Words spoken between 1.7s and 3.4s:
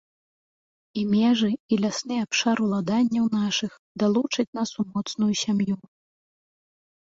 і лясны абшар уладанняў